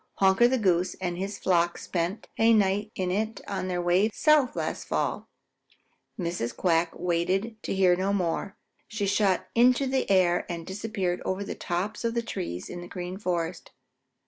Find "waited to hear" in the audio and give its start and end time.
6.95-7.95